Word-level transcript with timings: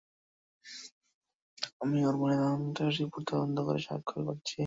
আমি 1.81 1.99
ওর 2.05 2.15
ময়নাতদন্ত 2.21 2.77
রিপোর্ট 2.97 3.25
তদন্ত 3.29 3.57
করে 3.67 3.79
স্বাক্ষর 3.79 4.21
করেছি। 4.27 4.57